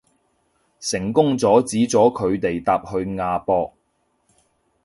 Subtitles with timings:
[0.79, 3.71] 成功阻止咗佢哋搭去亞博